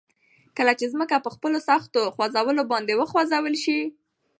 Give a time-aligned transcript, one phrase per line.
[0.57, 3.79] کله چې ځمکه په خپلو سختو خوځولو باندي وخوځول شي